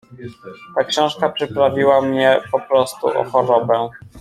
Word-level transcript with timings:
"Ta 0.77 0.83
książka 0.83 1.29
przyprawiła 1.29 2.01
mnie 2.01 2.41
poprostu 2.51 3.07
o 3.07 3.23
chorobę." 3.23 3.89